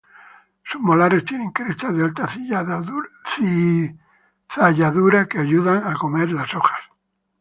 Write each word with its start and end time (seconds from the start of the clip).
Sus 0.63 0.81
molares 0.81 1.23
tienen 1.25 1.51
crestas 1.51 1.95
de 1.95 2.03
alta 2.03 2.27
cizalladura, 2.27 3.05
que 5.27 5.37
ayudan 5.37 5.85
a 5.85 5.93
comer 5.93 6.31
las 6.31 6.51
hojas. 6.55 6.79